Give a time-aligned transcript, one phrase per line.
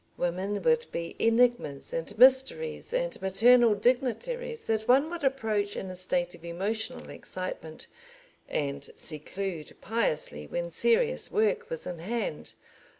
[0.17, 5.95] Women would be enigmas and mysteries and maternal dignitaries that one would approach in a
[5.95, 7.85] state of emotional excitement
[8.49, 12.53] and seclude piously when serious work was in hand.